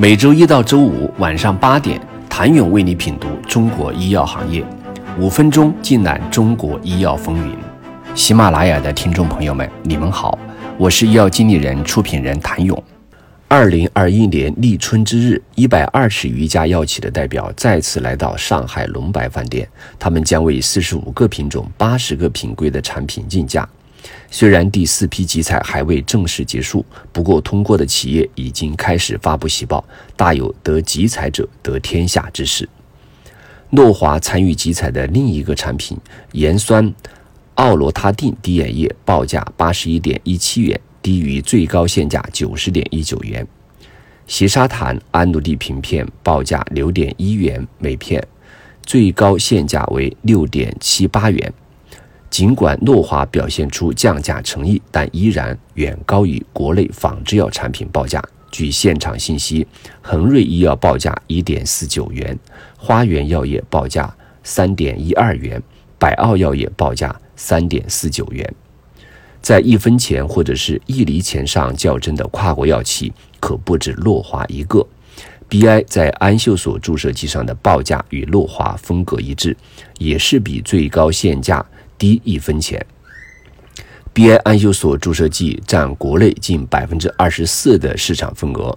[0.00, 2.00] 每周一到周五晚上八点，
[2.30, 4.64] 谭勇为你品读中国医药行业，
[5.18, 7.52] 五分钟尽览中国医药风云。
[8.14, 10.38] 喜马拉雅的听众朋友们，你们好，
[10.76, 12.80] 我是医药经理人、出品人谭勇。
[13.48, 23.68] 二零二一年立春之日，一百二十余家药企的代表再次来到上海龙白饭店，他们将为四十五个品种、八十个品规的产品竞价。
[24.30, 29.84] 虽然第四批集采还未正式结束，不过通过的企业已经开始发布喜报，
[30.16, 32.68] 大有得集采者得天下之势。
[33.70, 35.96] 诺华参与集采的另一个产品
[36.32, 36.94] 盐酸
[37.56, 43.46] 奥罗他定滴眼液报价八十一点一七元，低于最高限价九十点一九元。
[44.26, 48.22] 斜沙坦安努地平片报价六点一元每片，
[48.82, 51.52] 最高限价为六点七八元。
[52.38, 58.22] 尽管诺华表现出降价诚意，但依然远高于国内仿制药产品报价。
[58.52, 59.66] 据现场信息，
[60.00, 62.38] 恒瑞医药报价一点四九元，
[62.76, 65.60] 花园药业报价三点一二元，
[65.98, 68.54] 百奥药业报价三点四九元。
[69.42, 74.86] 在一分钱或者是一厘钱上较真的跨国药企可不止诺华一个。
[75.48, 79.56] BI 在安秀索注射剂上的报价与诺华风格一致，
[79.98, 81.66] 也是比最高限价。
[81.98, 82.84] 低一分钱。
[84.14, 88.76] BI 安修索注射剂占国内近百分之二十四的市场份额。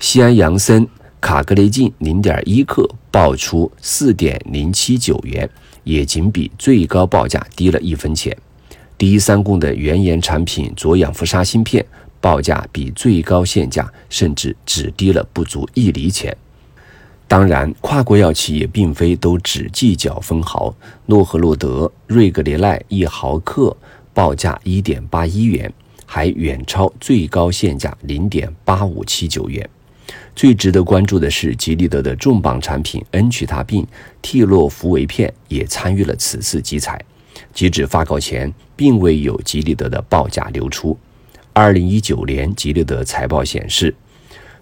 [0.00, 0.86] 西安杨森
[1.20, 5.48] 卡格雷净零点一克报出四点零七九元，
[5.84, 8.36] 也仅比最高报价低了一分钱。
[8.98, 11.84] 第一三共的原研产品左氧氟沙芯片
[12.20, 16.36] 报价比最高限价甚至只低了不足一厘钱。
[17.26, 20.72] 当然，跨国药企也并非都只计较分毫。
[21.06, 23.76] 诺和诺德瑞格列奈一毫克
[24.12, 25.72] 报价一点八一元，
[26.06, 29.68] 还远超最高限价零点八五七九元。
[30.36, 33.84] 最值得关注的是，吉利德的重磅产品恩曲他病
[34.20, 37.02] 替洛福韦片也参与了此次集采。
[37.52, 40.96] 截止发稿前，并未有吉利德的报价流出。
[41.52, 43.92] 二零一九年吉利德财报显示，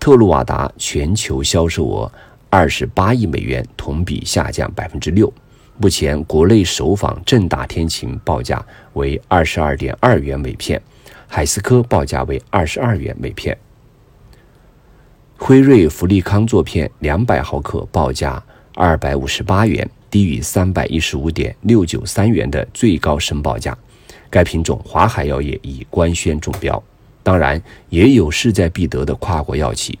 [0.00, 2.10] 特鲁瓦达全球销售额。
[2.58, 5.30] 二十八亿美元，同比下降百分之六。
[5.76, 10.80] 目前国内首仿正大天晴报价为二十二点二元每片，
[11.26, 13.54] 海思科报价为二十二元每片。
[15.36, 18.42] 辉瑞福利康唑片两百毫克报价
[18.74, 23.76] 二百五十八元，低于三百一十五点六九三元的最高申报价。
[24.30, 26.82] 该品种华海药业已官宣中标。
[27.22, 29.98] 当然，也有势在必得的跨国药企。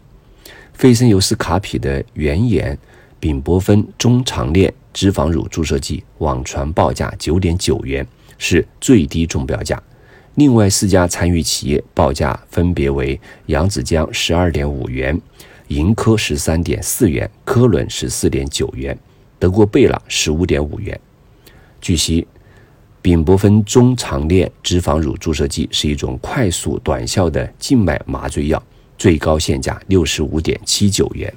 [0.76, 2.78] 费森尤斯卡匹的原研
[3.18, 8.06] 丙泊酚中长链脂肪乳注射剂网传报价九点九元，
[8.36, 9.82] 是最低中标价。
[10.34, 15.18] 另外四家参与企业报价分别为扬子江十二点五元，
[15.68, 18.96] 盈科十三点四元，科伦十四点九元，
[19.38, 21.00] 德国贝朗十五点五元。
[21.80, 22.26] 据悉，
[23.00, 28.62] 丙泊酚中长链脂肪乳注射剂是一种快速短效的静脉麻醉药。
[28.98, 31.32] 最高限价六十五点七九元。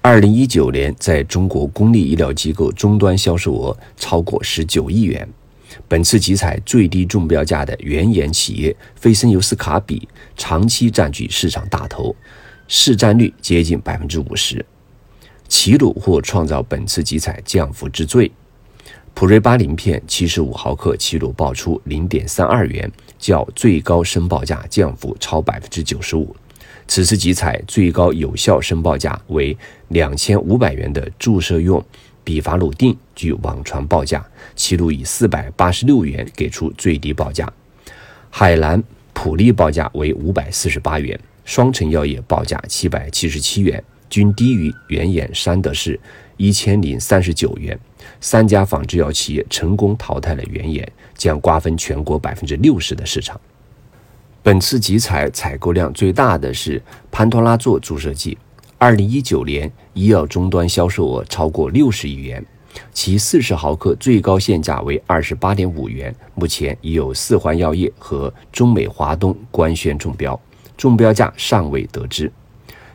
[0.00, 5.28] 二零一九年，在中国公立医疗机构终端销售额超过十九亿元。
[5.88, 12.14] 本次集采最低中标价的原研企业菲森尤斯卡比长期占据市场大头，
[12.66, 14.64] 市占率接近百分之五十。
[15.48, 18.30] 齐鲁或创造本次集采降幅之最。
[19.14, 26.34] 普瑞巴林片七十五毫克，齐鲁报出零点三二元，较最高申报价降幅超百分之九十五。
[26.88, 29.56] 此次集采最高有效申报价为
[29.88, 31.84] 两千五百元的注射用
[32.24, 34.24] 比法鲁定，据网传报价，
[34.56, 37.50] 齐鲁以四百八十六元给出最低报价。
[38.28, 46.00] 海南普利报价为五百四十八元，双城药业报价七百七十七元，均低于原研山德士
[46.42, 47.78] 一千零三十九元。
[48.20, 53.40] 三家仿制药企业成功淘汰了原研，将瓜分全国百分之六十的市场。
[54.42, 56.82] 本次集采采购量最大的是
[57.12, 58.36] 潘托拉唑注射剂，
[58.76, 62.44] 二零一九年医药终端销售额超过六十亿元，
[62.92, 70.38] 其四十毫克最高限价为二十八点五元，目前已有四环药业和中美华东官宣中标，
[70.76, 72.32] 中标价尚未得知。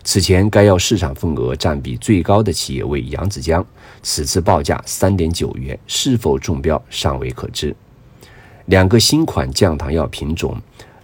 [0.09, 3.63] 此前，该药市场份额占比最高的企业为扬子江，
[4.01, 7.75] 此次报价三点九元，是否中标尚未可知。
[8.67, 10.55] 两个新款降糖药品种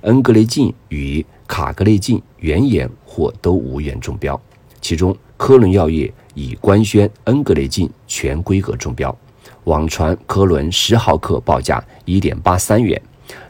[0.03, 4.41] 恩格雷净与卡格雷净原研或都无缘中标，
[4.79, 9.13] 其中科伦药业已官宣恩格雷净全规格中标，
[9.65, 13.01] 网传科伦十毫克报价一点八三元，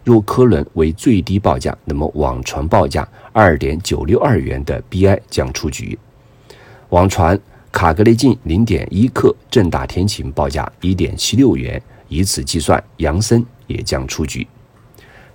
[0.04, 5.98] 若科伦为最低报价，那么网传报价二点九六二元的 BI 将出局。
[6.90, 7.40] 网传
[7.72, 14.48] 卡格雷近零点一克正大天晴报价一点七六元，以此计算，杨森也将出局。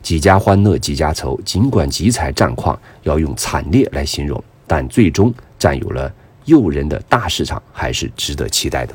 [0.01, 6.13] 几家欢乐几家愁，尽管集采战况要用惨烈来形容，但最终占有了
[6.45, 8.95] 诱人的大市场，还是值得期待的。